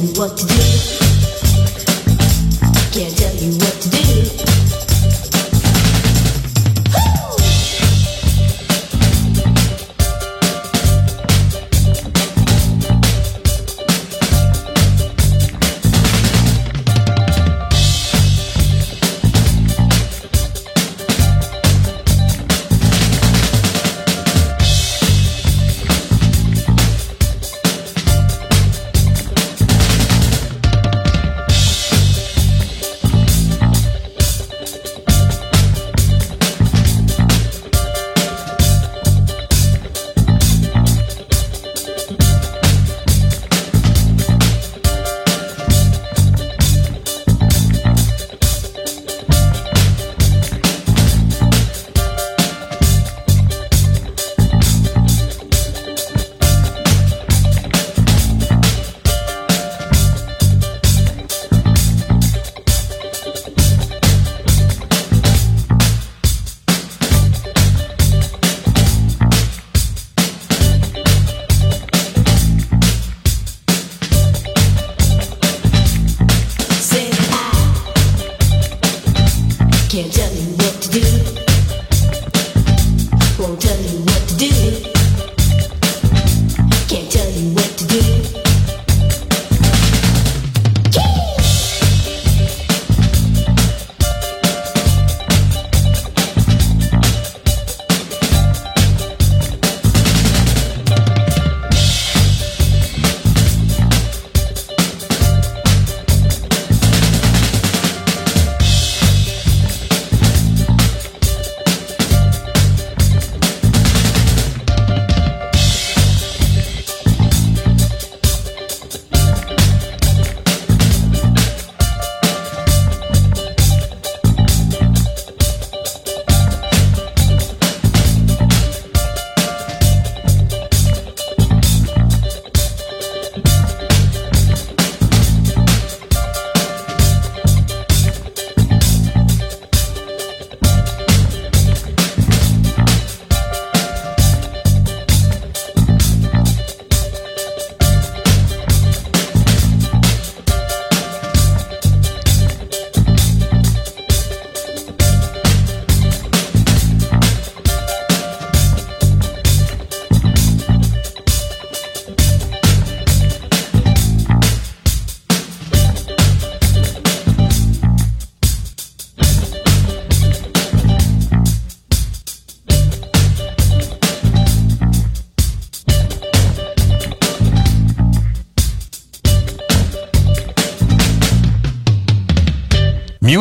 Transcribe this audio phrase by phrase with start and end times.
[0.00, 0.54] you what to do.
[2.90, 4.19] Can't tell you what to do.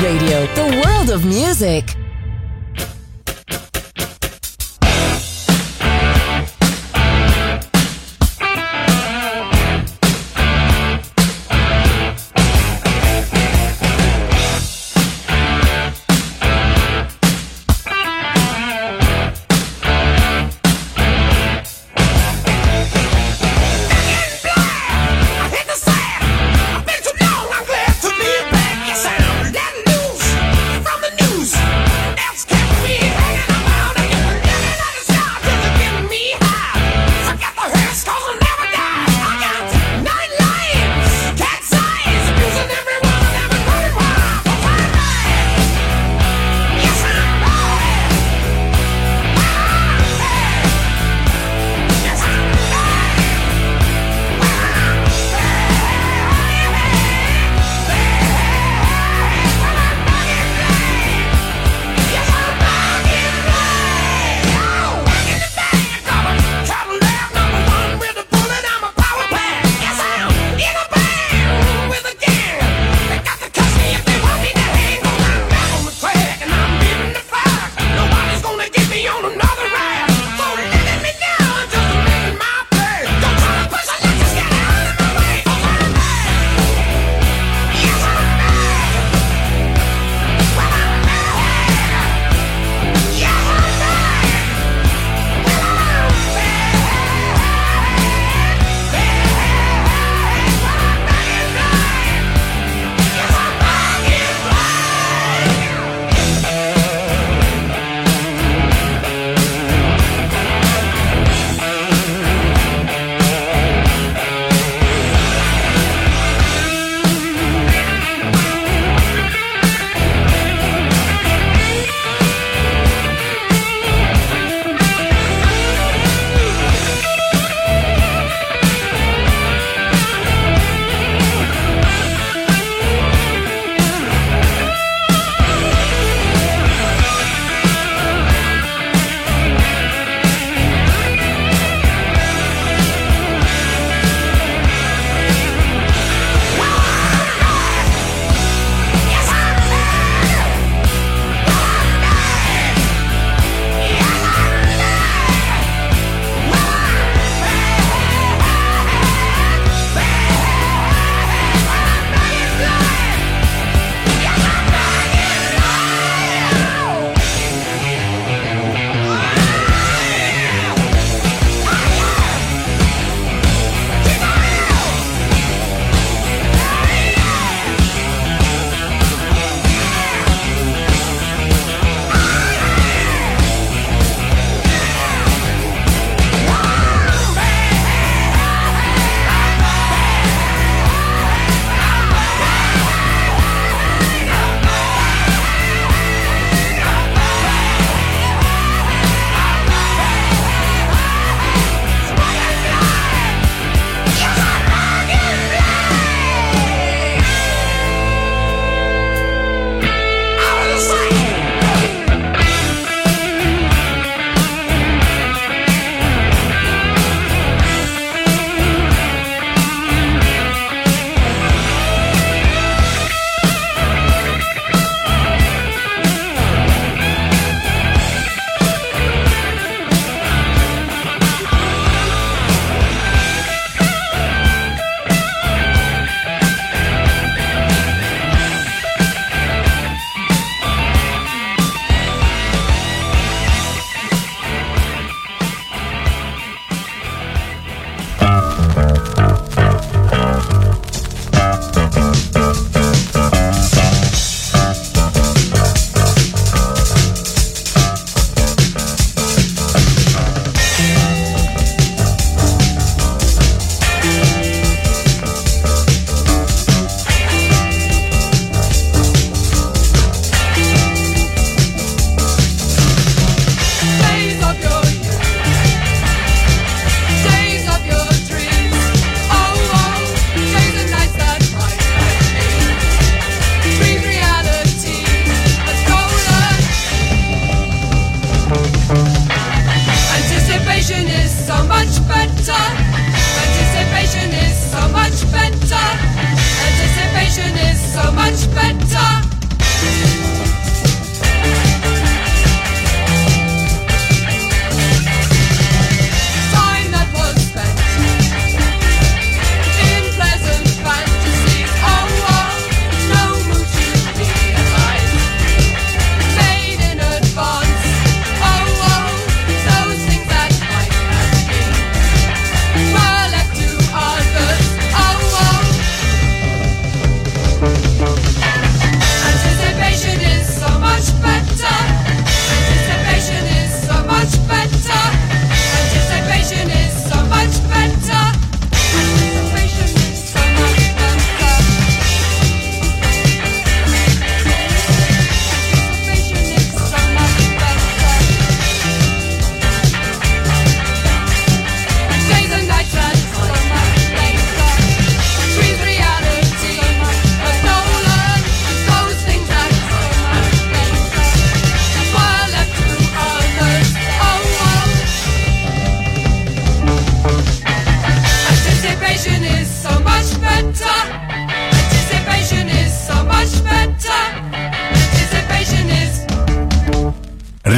[0.00, 0.41] Radio,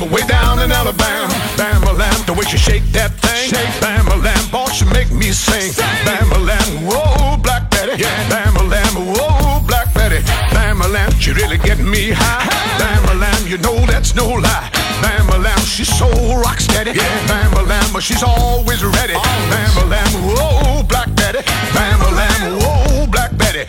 [0.00, 1.28] Bama way down in Alabama.
[1.56, 3.50] Bama lamb, the way she shake that thing.
[3.50, 5.72] Shake Bama lamb, boy, she make me sing.
[5.72, 5.84] sing.
[6.08, 8.00] Bama lamb, whoa, Black Betty.
[8.02, 8.08] Yeah.
[8.30, 10.22] Bama lamb, whoa, Black Betty.
[10.56, 12.48] Bama lamb, she really get me high.
[12.80, 14.70] Bama lamb, you know that's no lie.
[15.04, 16.08] Bama lamb, she's so
[16.40, 16.92] rock steady.
[16.92, 17.28] Yeah.
[17.28, 19.12] Bama lamb, but she's always ready.
[19.14, 19.52] Always.
[19.52, 21.42] Bama lamb, whoa, Black Betty.
[21.76, 23.64] Bama lamb, whoa, Black Betty.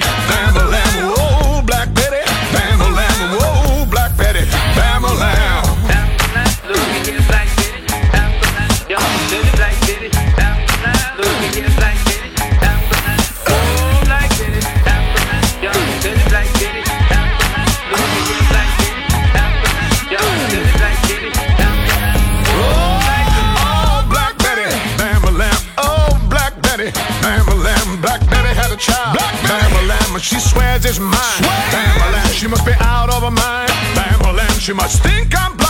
[30.86, 31.44] is mine.
[31.72, 33.72] Bambalam, she must be out of her mind.
[33.96, 35.61] Bambalam, she must think I'm.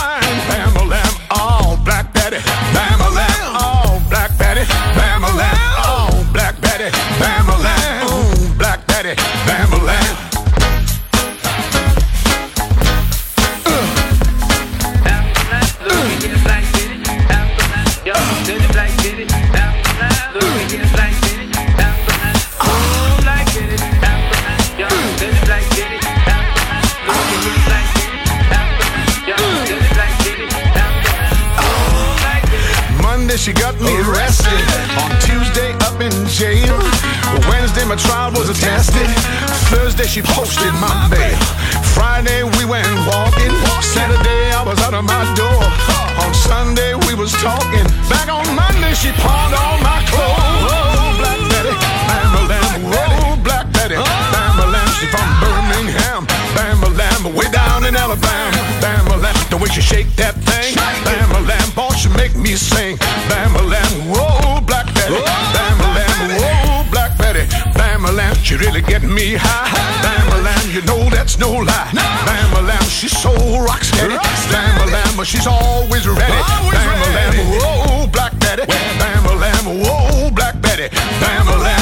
[69.12, 69.68] Me high.
[70.02, 71.90] Bam-a-lam, you know that's no lie.
[71.92, 74.16] Bam-a-lam, she's so rock steady.
[74.50, 76.40] Bam-a-lam, she's always ready.
[76.72, 78.64] Bam-a-lam, whoa, Black Betty.
[78.66, 80.88] Bam-a-lam, whoa, Black Betty.
[81.20, 81.81] Bam-a-lam, whoa,